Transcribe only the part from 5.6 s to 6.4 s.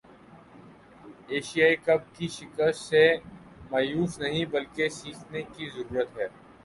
ضرورت ہے